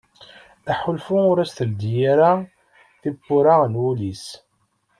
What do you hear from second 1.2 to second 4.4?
ur as-teldi ara tiwwura n wul-is.